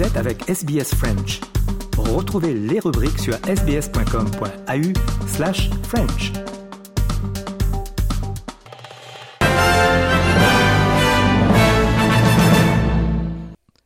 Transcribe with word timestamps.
Avec 0.00 0.48
SBS 0.48 0.94
French. 0.94 1.40
Retrouvez 1.98 2.54
les 2.54 2.80
rubriques 2.80 3.18
sur 3.18 3.34
sbs.com.au 3.34 5.26
slash 5.26 5.68
French. 5.82 6.32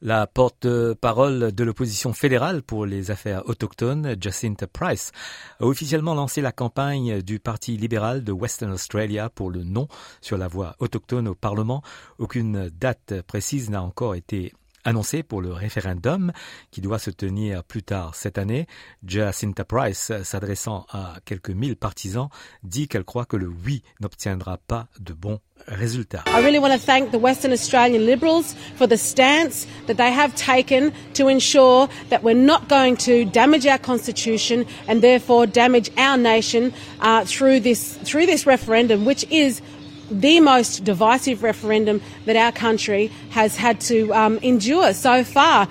La 0.00 0.26
porte-parole 0.26 1.52
de 1.52 1.64
l'opposition 1.64 2.14
fédérale 2.14 2.62
pour 2.62 2.86
les 2.86 3.10
affaires 3.10 3.46
autochtones, 3.46 4.16
Jacinta 4.18 4.66
Price, 4.66 5.12
a 5.60 5.66
officiellement 5.66 6.14
lancé 6.14 6.40
la 6.40 6.52
campagne 6.52 7.20
du 7.20 7.38
Parti 7.38 7.76
libéral 7.76 8.24
de 8.24 8.32
Western 8.32 8.72
Australia 8.72 9.28
pour 9.28 9.50
le 9.50 9.62
non 9.62 9.88
sur 10.22 10.38
la 10.38 10.48
voie 10.48 10.74
autochtone 10.78 11.28
au 11.28 11.34
Parlement. 11.34 11.82
Aucune 12.16 12.70
date 12.70 13.20
précise 13.26 13.68
n'a 13.68 13.82
encore 13.82 14.14
été 14.14 14.54
annoncé 14.88 15.22
pour 15.22 15.42
le 15.42 15.52
référendum 15.52 16.32
qui 16.70 16.80
doit 16.80 16.98
se 16.98 17.10
tenir 17.10 17.62
plus 17.62 17.82
tard 17.82 18.14
cette 18.14 18.38
année. 18.38 18.66
Jacinta 19.06 19.64
Price, 19.64 20.12
s'adressant 20.22 20.86
à 20.90 21.16
quelques 21.24 21.50
mille 21.50 21.76
partisans, 21.76 22.28
dit 22.62 22.88
qu'elle 22.88 23.04
croit 23.04 23.26
que 23.26 23.36
le 23.36 23.48
oui 23.48 23.82
n'obtiendra 24.00 24.56
pas 24.56 24.88
de 24.98 25.12
bons 25.12 25.40
résultats. 25.66 26.24
I 26.26 26.40
really 26.42 26.58
want 26.58 26.72
to 26.72 26.78
thank 26.78 27.10
the 27.10 27.20
Western 27.20 27.52
Australian 27.52 28.06
Liberals 28.06 28.54
for 28.76 28.86
the 28.86 28.96
stance 28.96 29.66
that 29.86 29.96
they 29.96 30.10
have 30.10 30.34
taken 30.34 30.92
to 31.14 31.28
ensure 31.28 31.88
that 32.08 32.22
we're 32.22 32.34
not 32.34 32.68
going 32.68 32.96
to 32.96 33.24
damage 33.26 33.66
our 33.66 33.78
constitution 33.78 34.64
and 34.88 35.02
therefore 35.02 35.46
damage 35.46 35.90
our 35.98 36.16
nation 36.16 36.72
uh, 37.00 37.24
through 37.26 37.60
this 37.60 37.98
through 38.04 38.26
this 38.26 38.46
referendum, 38.46 39.04
which 39.04 39.26
is 39.30 39.60
the 40.10 40.40
most 40.40 40.84
divisive 40.84 41.42
referendum 41.42 42.00
that 42.24 42.36
our 42.36 42.52
country 42.52 43.08
has 43.30 43.56
had 43.56 43.80
to 43.82 44.12
um, 44.14 44.38
endure 44.38 44.92
so 44.92 45.24
far. 45.24 45.68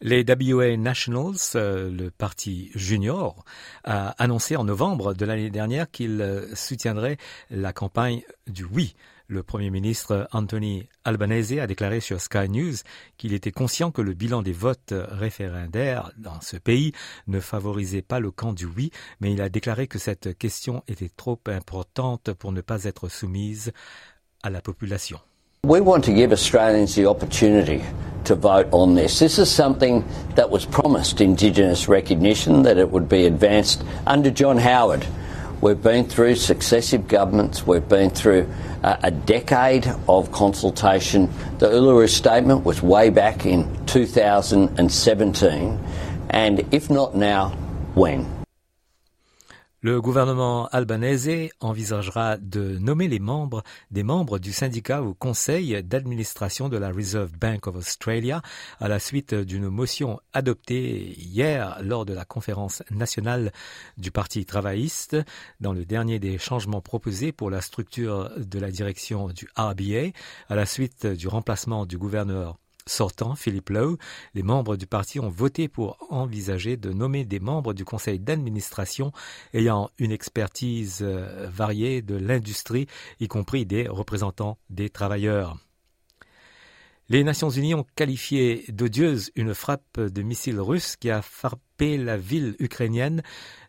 Les 0.00 0.24
WA 0.24 0.76
Nationals, 0.76 1.34
euh, 1.56 1.90
le 1.90 2.10
parti 2.10 2.70
junior, 2.74 3.44
a 3.84 4.10
annoncé 4.22 4.56
en 4.56 4.64
novembre 4.64 5.12
de 5.14 5.24
l'année 5.24 5.50
dernière 5.50 5.90
qu'il 5.90 6.20
euh, 6.20 6.54
soutiendrait 6.54 7.16
la 7.50 7.72
campagne 7.72 8.22
du 8.46 8.64
oui 8.64 8.94
le 9.28 9.42
Premier 9.42 9.68
ministre 9.68 10.26
Anthony 10.32 10.88
Albanese 11.04 11.58
a 11.58 11.66
déclaré 11.66 12.00
sur 12.00 12.18
Sky 12.20 12.48
News 12.48 12.74
qu'il 13.18 13.34
était 13.34 13.52
conscient 13.52 13.90
que 13.90 14.00
le 14.00 14.14
bilan 14.14 14.40
des 14.40 14.52
votes 14.52 14.94
référendaires 14.96 16.10
dans 16.16 16.40
ce 16.40 16.56
pays 16.56 16.92
ne 17.26 17.38
favorisait 17.38 18.02
pas 18.02 18.20
le 18.20 18.30
camp 18.30 18.54
du 18.54 18.64
oui, 18.64 18.90
mais 19.20 19.32
il 19.32 19.42
a 19.42 19.50
déclaré 19.50 19.86
que 19.86 19.98
cette 19.98 20.36
question 20.38 20.82
était 20.88 21.10
trop 21.14 21.38
importante 21.46 22.32
pour 22.32 22.52
ne 22.52 22.62
pas 22.62 22.84
être 22.84 23.08
soumise 23.10 23.72
à 24.42 24.48
la 24.48 24.62
population. 24.62 25.20
We 25.66 25.82
want 25.82 26.00
to 26.02 26.14
give 26.14 26.32
Australians 26.32 26.94
the 26.94 27.04
opportunity 27.04 27.82
to 28.28 28.34
vote 28.34 28.68
on 28.72 28.94
this. 28.94 29.18
This 29.18 29.38
is 29.38 29.50
something 29.50 30.06
that 30.36 30.48
was 30.50 30.64
promised 30.64 31.20
Indigenous 31.20 31.88
recognition, 31.88 32.62
that 32.62 32.78
it 32.78 32.90
would 32.90 33.08
be 33.08 33.26
advanced 33.26 33.82
under 34.06 34.30
John 34.30 34.58
Howard. 34.58 35.06
We've 35.60 35.82
been 35.82 36.04
through 36.04 36.36
successive 36.36 37.08
governments. 37.08 37.66
We've 37.66 37.88
been 37.88 38.10
through 38.10 38.48
uh, 38.84 38.98
a 39.02 39.10
decade 39.10 39.88
of 40.08 40.30
consultation. 40.30 41.28
The 41.58 41.66
Uluru 41.68 42.08
Statement 42.08 42.64
was 42.64 42.80
way 42.80 43.10
back 43.10 43.44
in 43.44 43.66
2017. 43.86 45.78
And 46.30 46.74
if 46.74 46.90
not 46.90 47.16
now, 47.16 47.48
when? 47.94 48.37
Le 49.80 50.00
gouvernement 50.00 50.66
albanese 50.72 51.50
envisagera 51.60 52.36
de 52.36 52.78
nommer 52.78 53.06
les 53.06 53.20
membres 53.20 53.62
des 53.92 54.02
membres 54.02 54.40
du 54.40 54.52
syndicat 54.52 55.04
au 55.04 55.14
conseil 55.14 55.84
d'administration 55.84 56.68
de 56.68 56.76
la 56.76 56.90
Reserve 56.90 57.30
Bank 57.38 57.68
of 57.68 57.76
Australia 57.76 58.42
à 58.80 58.88
la 58.88 58.98
suite 58.98 59.36
d'une 59.36 59.68
motion 59.68 60.18
adoptée 60.32 61.14
hier 61.16 61.78
lors 61.80 62.04
de 62.04 62.12
la 62.12 62.24
conférence 62.24 62.82
nationale 62.90 63.52
du 63.98 64.10
Parti 64.10 64.44
travailliste. 64.44 65.16
Dans 65.60 65.72
le 65.72 65.84
dernier 65.84 66.18
des 66.18 66.38
changements 66.38 66.80
proposés 66.80 67.30
pour 67.30 67.48
la 67.48 67.60
structure 67.60 68.32
de 68.36 68.58
la 68.58 68.72
direction 68.72 69.28
du 69.28 69.46
RBA 69.56 70.10
à 70.48 70.56
la 70.56 70.66
suite 70.66 71.06
du 71.06 71.28
remplacement 71.28 71.86
du 71.86 71.98
gouverneur 71.98 72.58
sortant, 72.88 73.34
Philippe 73.34 73.70
Lowe, 73.70 73.98
les 74.34 74.42
membres 74.42 74.76
du 74.76 74.86
parti 74.86 75.20
ont 75.20 75.28
voté 75.28 75.68
pour 75.68 75.96
envisager 76.10 76.76
de 76.76 76.92
nommer 76.92 77.24
des 77.24 77.40
membres 77.40 77.74
du 77.74 77.84
conseil 77.84 78.18
d'administration 78.18 79.12
ayant 79.54 79.90
une 79.98 80.12
expertise 80.12 80.98
euh, 81.02 81.48
variée 81.50 82.02
de 82.02 82.16
l'industrie, 82.16 82.86
y 83.20 83.28
compris 83.28 83.66
des 83.66 83.88
représentants 83.88 84.58
des 84.70 84.90
travailleurs. 84.90 85.56
Les 87.10 87.24
Nations 87.24 87.48
Unies 87.48 87.74
ont 87.74 87.86
qualifié 87.96 88.66
d'odieuse 88.68 89.30
une 89.34 89.54
frappe 89.54 89.98
de 89.98 90.20
missiles 90.20 90.60
russes 90.60 90.94
qui 90.96 91.10
a 91.10 91.22
frappé 91.22 91.96
la 91.96 92.18
ville 92.18 92.54
ukrainienne 92.58 93.22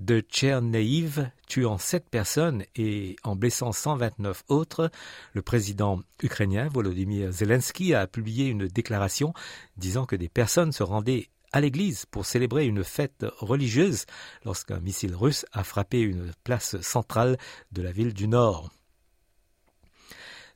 de 0.00 0.20
Tchernihiv, 0.20 1.30
tuant 1.46 1.76
sept 1.76 2.08
personnes 2.08 2.64
et 2.74 3.16
en 3.22 3.36
blessant 3.36 3.72
129 3.72 4.44
autres. 4.48 4.90
Le 5.34 5.42
président 5.42 6.00
ukrainien 6.22 6.68
Volodymyr 6.68 7.30
Zelensky 7.32 7.94
a 7.94 8.06
publié 8.06 8.46
une 8.46 8.66
déclaration 8.66 9.34
disant 9.76 10.06
que 10.06 10.16
des 10.16 10.30
personnes 10.30 10.72
se 10.72 10.82
rendaient 10.82 11.28
à 11.52 11.60
l'église 11.60 12.06
pour 12.06 12.24
célébrer 12.24 12.66
une 12.66 12.82
fête 12.82 13.26
religieuse 13.38 14.06
lorsqu'un 14.44 14.80
missile 14.80 15.14
russe 15.14 15.44
a 15.52 15.64
frappé 15.64 16.00
une 16.00 16.32
place 16.44 16.80
centrale 16.80 17.36
de 17.72 17.82
la 17.82 17.92
ville 17.92 18.14
du 18.14 18.26
Nord. 18.26 18.70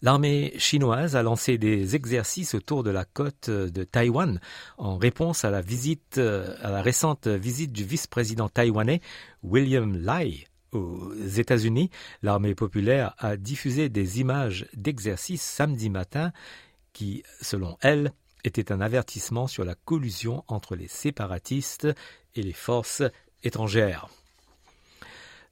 L'armée 0.04 0.52
chinoise 0.58 1.16
a 1.16 1.22
lancé 1.22 1.56
des 1.56 1.96
exercices 1.96 2.52
autour 2.52 2.82
de 2.82 2.90
la 2.90 3.06
côte 3.06 3.48
de 3.48 3.84
Taïwan 3.84 4.38
en 4.76 4.98
réponse 4.98 5.46
à 5.46 5.50
la 5.50 5.62
récente 6.82 7.26
visite 7.26 7.72
du 7.72 7.84
vice-président 7.84 8.50
taïwanais 8.50 9.00
William 9.42 9.96
Lai 9.96 10.46
aux 10.72 11.10
États-Unis. 11.14 11.88
L'armée 12.20 12.54
populaire 12.54 13.14
a 13.16 13.38
diffusé 13.38 13.88
des 13.88 14.20
images 14.20 14.66
d'exercices 14.74 15.40
samedi 15.40 15.88
matin 15.88 16.32
qui, 16.92 17.22
selon 17.40 17.78
elle, 17.80 18.12
étaient 18.44 18.72
un 18.72 18.82
avertissement 18.82 19.46
sur 19.46 19.64
la 19.64 19.74
collusion 19.74 20.44
entre 20.48 20.76
les 20.76 20.88
séparatistes 20.88 21.88
et 22.34 22.42
les 22.42 22.52
forces 22.52 23.02
étrangères. 23.42 24.10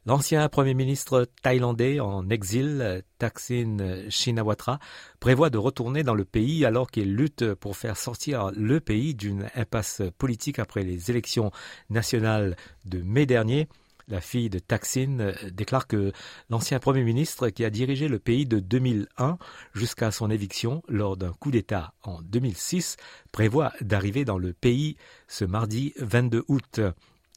L'ancien 0.05 0.49
Premier 0.49 0.75
ministre 0.75 1.29
thaïlandais 1.43 2.01
en 2.01 2.29
exil, 2.29 3.05
Thaksin 3.19 3.77
Shinawatra, 4.09 4.81
prévoit 5.21 5.49
de 5.49 5.59
retourner 5.59 6.03
dans 6.03 6.17
le 6.17 6.25
pays 6.25 6.65
alors 6.65 6.91
qu'il 6.91 7.15
lutte 7.15 7.55
pour 7.55 7.77
faire 7.77 7.97
sortir 7.97 8.51
le 8.57 8.81
pays 8.81 9.15
d'une 9.15 9.49
impasse 9.55 10.03
politique 10.19 10.59
après 10.59 10.83
les 10.83 11.13
élections 11.13 11.53
nationales 11.89 12.57
de 12.85 13.01
mai 13.01 13.27
dernier. 13.27 13.69
La 14.09 14.21
fille 14.21 14.51
de 14.51 14.59
Thaksin 14.59 15.35
déclare 15.53 15.87
que 15.87 16.11
l'ancien 16.51 16.81
Premier 16.81 17.05
ministre 17.05 17.49
qui 17.51 17.65
a 17.65 17.71
dirigé 17.71 18.09
le 18.09 18.19
pays 18.19 18.45
de 18.45 18.59
2001 18.59 19.39
jusqu'à 19.73 20.11
son 20.11 20.33
éviction 20.33 20.83
lors 20.89 21.17
d'un 21.17 21.33
coup 21.33 21.53
d'État 21.53 21.95
en 22.03 22.21
2006 22.23 22.97
prévoit 23.31 23.73
d'arriver 23.81 24.25
dans 24.25 24.39
le 24.39 24.53
pays 24.53 24.97
ce 25.29 25.45
mardi 25.45 25.93
22 25.99 26.43
août. 26.49 26.81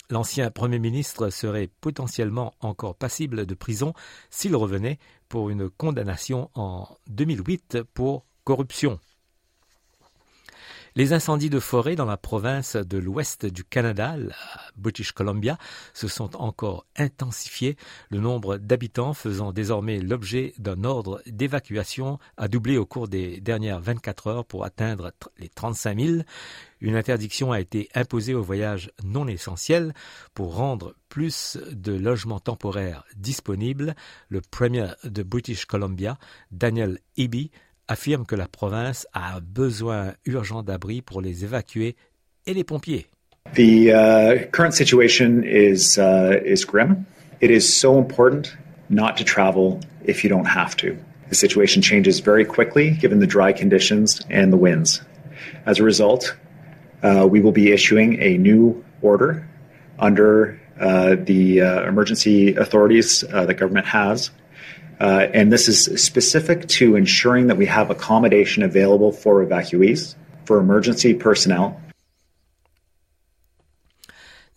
L'ancien 0.09 0.51
Premier 0.51 0.79
ministre 0.79 1.29
serait 1.29 1.69
potentiellement 1.81 2.53
encore 2.59 2.95
passible 2.95 3.45
de 3.45 3.55
prison 3.55 3.93
s'il 4.29 4.55
revenait 4.55 4.99
pour 5.29 5.49
une 5.49 5.69
condamnation 5.69 6.49
en 6.53 6.87
2008 7.07 7.79
pour 7.93 8.25
corruption. 8.43 8.99
Les 10.97 11.11
incendies 11.11 11.49
de 11.49 11.59
forêt 11.59 11.97
dans 11.97 12.05
la 12.05 12.15
province 12.15 12.77
de 12.77 12.97
l'ouest 12.97 13.45
du 13.45 13.65
Canada, 13.65 14.15
la 14.15 14.33
British 14.77 15.11
Columbia, 15.11 15.57
se 15.93 16.07
sont 16.07 16.37
encore 16.37 16.85
intensifiés. 16.95 17.75
Le 18.09 18.21
nombre 18.21 18.55
d'habitants 18.55 19.13
faisant 19.13 19.51
désormais 19.51 19.99
l'objet 19.99 20.53
d'un 20.57 20.85
ordre 20.85 21.21
d'évacuation 21.27 22.17
a 22.37 22.47
doublé 22.47 22.77
au 22.77 22.85
cours 22.85 23.09
des 23.09 23.41
dernières 23.41 23.81
24 23.81 24.27
heures 24.27 24.45
pour 24.45 24.63
atteindre 24.63 25.11
les 25.37 25.49
35 25.49 25.99
000. 25.99 26.17
Une 26.79 26.95
interdiction 26.95 27.51
a 27.51 27.59
été 27.59 27.89
imposée 27.93 28.33
aux 28.33 28.41
voyages 28.41 28.89
non 29.03 29.27
essentiels 29.27 29.93
pour 30.33 30.55
rendre 30.55 30.95
plus 31.09 31.57
de 31.73 31.91
logements 31.91 32.39
temporaires 32.39 33.03
disponibles. 33.17 33.95
Le 34.29 34.39
premier 34.39 34.87
de 35.03 35.23
British 35.23 35.65
Columbia, 35.65 36.17
Daniel 36.51 36.99
Eby, 37.17 37.51
affirme 37.87 38.25
que 38.25 38.35
la 38.35 38.47
province 38.47 39.07
a 39.13 39.35
un 39.35 39.41
besoin 39.41 40.13
urgent 40.25 40.63
d'abri 40.63 41.01
pour 41.01 41.21
les 41.21 41.43
évacuer 41.43 41.95
et 42.45 42.53
les 42.53 42.63
pompiers. 42.63 43.07
The 43.53 43.91
uh, 43.91 44.45
current 44.51 44.73
situation 44.73 45.43
is 45.43 45.97
uh, 45.97 46.39
is 46.43 46.65
grim. 46.65 47.05
It 47.41 47.51
is 47.51 47.71
so 47.71 47.97
important 47.97 48.55
not 48.89 49.17
to 49.17 49.23
travel 49.23 49.79
if 50.03 50.23
you 50.23 50.29
don't 50.29 50.47
have 50.47 50.75
to. 50.77 50.97
The 51.29 51.35
situation 51.35 51.81
changes 51.81 52.19
very 52.19 52.45
quickly 52.45 52.91
given 52.91 53.19
the 53.19 53.27
dry 53.27 53.53
conditions 53.53 54.21
and 54.29 54.51
the 54.51 54.57
winds. 54.57 55.01
As 55.65 55.79
a 55.79 55.83
result, 55.83 56.35
uh, 57.03 57.27
we 57.29 57.39
will 57.39 57.51
be 57.51 57.71
issuing 57.71 58.21
a 58.21 58.37
new 58.37 58.83
order 59.01 59.47
under 59.99 60.59
uh, 60.79 61.15
the 61.17 61.61
uh, 61.61 61.87
emergency 61.87 62.55
authorities 62.55 63.23
uh, 63.31 63.45
that 63.45 63.55
government 63.55 63.85
has 63.85 64.31
Uh, 64.99 65.27
and 65.33 65.51
this 65.51 65.67
is 65.67 66.01
specific 66.01 66.67
to 66.67 66.95
ensuring 66.95 67.47
that 67.47 67.57
we 67.57 67.65
have 67.65 67.89
accommodation 67.89 68.63
available 68.63 69.11
for 69.11 69.45
evacuees. 69.45 70.15
for 70.45 70.59
emergency 70.59 71.13
personnel. 71.13 71.73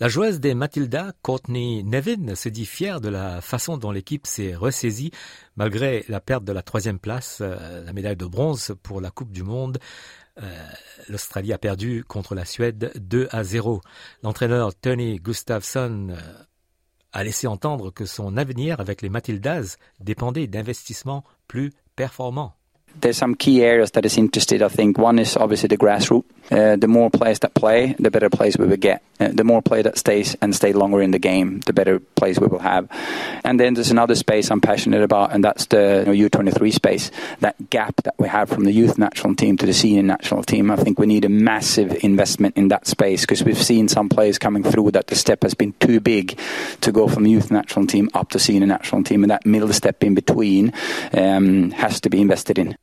La 0.01 0.09
joueuse 0.09 0.39
des 0.39 0.55
Matilda, 0.55 1.13
Courtney 1.23 1.83
Nevin, 1.83 2.37
se 2.37 2.49
dit 2.49 2.67
fière 2.67 3.01
de 3.01 3.09
la 3.09 3.41
façon 3.41 3.79
dont 3.79 3.91
l'équipe 3.91 4.29
s'est 4.29 4.55
ressaisie 4.55 5.11
malgré 5.57 6.05
la 6.09 6.21
perte 6.21 6.45
de 6.45 6.53
la 6.53 6.63
troisième 6.63 7.01
place, 7.01 7.39
euh, 7.41 7.85
la 7.85 7.93
médaille 7.93 8.17
de 8.17 8.27
bronze 8.27 8.77
pour 8.85 9.01
la 9.01 9.11
Coupe 9.11 9.33
du 9.33 9.43
Monde. 9.43 9.79
Euh, 10.41 10.69
L'Australie 11.09 11.53
a 11.53 11.59
perdu 11.59 12.05
contre 12.05 12.37
la 12.37 12.45
Suède 12.45 12.93
2 12.95 13.27
à 13.33 13.43
0. 13.43 13.81
L'entraîneur 14.23 14.73
Tony 14.77 15.17
Gustafsson 15.17 16.11
euh, 16.11 16.17
a 17.13 17.25
laissé 17.25 17.47
entendre 17.47 17.91
que 17.91 18.05
son 18.05 18.37
avenir 18.37 18.81
avec 18.81 19.03
les 19.03 19.09
Matildas 19.09 19.77
dépendait 20.01 20.47
d'investissements 20.47 21.25
plus 21.47 21.73
performants. 21.97 22.58
There's 23.01 23.17
some 23.17 23.35
key 23.35 23.63
areas 23.63 23.93
that 23.93 24.05
is 24.05 24.17
interested. 24.17 24.63
I 24.63 24.69
think 24.69 24.99
one 24.99 25.19
is 25.19 25.37
obviously 25.37 25.69
the 25.69 25.77
grassroots. 25.77 26.25
Uh, 26.51 26.77
the 26.77 26.89
more 26.89 27.11
players 27.11 27.41
that 27.41 27.53
play, 27.53 27.95
the 27.99 28.11
better 28.11 28.31
players 28.31 28.57
we 28.57 28.67
will 28.67 28.79
get. 28.79 29.03
Uh, 29.21 29.29
the 29.29 29.45
more 29.45 29.61
player 29.61 29.83
that 29.83 29.99
stays 29.99 30.35
and 30.41 30.57
stay 30.57 30.73
longer 30.73 31.03
in 31.03 31.11
the 31.11 31.19
game, 31.19 31.61
the 31.61 31.75
better 31.75 31.99
players 31.99 32.41
we 32.41 32.47
will 32.47 32.59
have. 32.59 32.89
And 33.45 33.61
then 33.61 33.75
there's 33.75 33.91
another 33.91 34.15
space 34.15 34.51
I'm 34.51 34.61
passionate 34.61 35.03
about, 35.03 35.33
and 35.33 35.45
that's 35.45 35.67
the 35.67 36.05
you 36.07 36.19
know, 36.19 36.29
U23 36.31 36.73
space. 36.73 37.11
That 37.41 37.69
gap 37.69 37.97
that 38.05 38.15
we 38.19 38.29
have 38.29 38.49
from 38.49 38.65
the 38.65 38.73
youth 38.73 38.97
national 38.97 39.35
team 39.35 39.59
to 39.59 39.67
the 39.67 39.75
senior 39.75 40.03
national 40.03 40.43
team. 40.43 40.71
I 40.71 40.77
think 40.77 40.99
we 40.99 41.07
need 41.07 41.27
a 41.27 41.29
massive 41.29 42.03
investment 42.03 42.57
in 42.57 42.69
that 42.69 42.87
space 42.87 43.23
because 43.23 43.45
we've 43.45 43.63
seen 43.63 43.89
some 43.89 44.09
players 44.09 44.39
coming 44.39 44.63
through 44.63 44.93
that 44.93 45.09
the 45.09 45.17
step 45.17 45.43
has 45.43 45.53
been 45.53 45.75
too 45.75 46.01
big 46.01 46.39
to 46.81 46.93
go 46.93 47.09
from 47.09 47.27
youth 47.27 47.51
national 47.51 47.87
team 47.87 48.09
up 48.15 48.31
to 48.31 48.39
senior 48.39 48.67
national 48.67 49.05
team, 49.05 49.23
and 49.23 49.31
that 49.31 49.45
middle 49.45 49.73
step 49.73 50.03
in 50.03 50.15
between 50.15 50.73
um, 51.13 51.73
has 51.73 52.01
to 52.01 52.09
be 52.09 52.23
invested 52.23 52.59
in. 52.59 52.75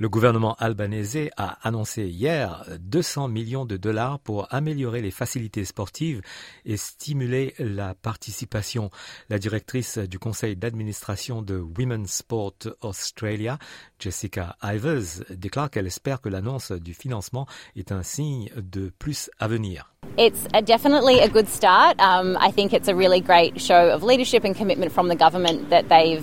Le 0.00 0.08
gouvernement 0.08 0.54
albanais 0.60 1.02
a 1.36 1.58
annoncé 1.66 2.06
hier 2.06 2.64
200 2.78 3.26
millions 3.26 3.64
de 3.64 3.76
dollars 3.76 4.20
pour 4.20 4.46
améliorer 4.54 5.02
les 5.02 5.10
facilités 5.10 5.64
sportives 5.64 6.20
et 6.64 6.76
stimuler 6.76 7.52
la 7.58 7.96
participation. 7.96 8.92
La 9.28 9.40
directrice 9.40 9.98
du 9.98 10.20
conseil 10.20 10.54
d'administration 10.54 11.42
de 11.42 11.58
Women's 11.58 12.12
Sport 12.12 12.54
Australia, 12.82 13.58
Jessica 13.98 14.54
Ivers, 14.62 15.24
déclare 15.30 15.68
qu'elle 15.68 15.88
espère 15.88 16.20
que 16.20 16.28
l'annonce 16.28 16.70
du 16.70 16.94
financement 16.94 17.48
est 17.74 17.90
un 17.90 18.04
signe 18.04 18.50
de 18.56 18.92
plus 19.00 19.32
à 19.40 19.48
venir. 19.48 19.92
It's 20.16 20.46
definitely 20.64 21.18
a 21.18 21.28
good 21.28 21.48
start. 21.48 21.96
Um, 21.98 22.38
I 22.40 22.52
think 22.52 22.72
it's 22.72 22.88
a 22.88 22.94
really 22.94 23.20
great 23.20 23.58
show 23.60 23.90
of 23.92 24.04
leadership 24.04 24.44
and 24.44 24.54
commitment 24.54 24.92
from 24.92 25.08
the 25.08 25.16
government 25.18 25.70
that 25.70 25.88
they've 25.88 26.22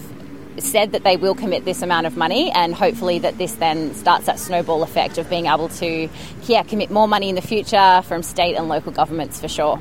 said 0.62 0.92
that 0.92 1.04
they 1.04 1.18
will 1.18 1.36
commit 1.36 1.66
this 1.66 1.82
amount 1.82 2.06
of 2.06 2.18
money 2.18 2.52
and 2.52 2.74
hopefully 2.74 3.20
that 3.20 3.38
this 3.38 3.54
then 3.54 3.94
starts 3.94 4.26
that 4.26 4.40
snowball 4.40 4.84
effect 4.84 5.18
of 5.18 5.30
being 5.30 5.46
able 5.48 5.70
to 5.70 6.10
yeah, 6.44 6.64
commit 6.64 6.90
more 6.90 7.08
money 7.08 7.30
in 7.30 7.36
the 7.36 7.42
future 7.42 8.02
from 8.04 8.24
state 8.24 8.56
and 8.56 8.68
local 8.68 8.92
governments 8.92 9.40
for 9.40 9.48
sure. 9.48 9.80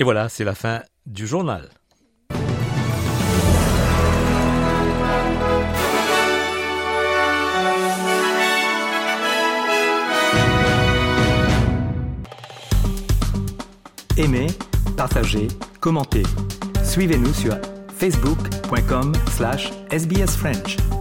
Et 0.00 0.04
voilà, 0.04 0.28
c'est 0.28 0.44
la 0.44 0.54
fin 0.54 0.82
du 1.06 1.26
journal. 1.26 1.68
Aimez, 14.16 14.48
partagez, 14.96 15.46
commentez. 15.80 16.24
Suivez-nous 16.82 17.32
sur 17.32 17.56
facebook.com 17.98 19.14
slash 19.36 19.70
sbsfrench. 19.90 20.97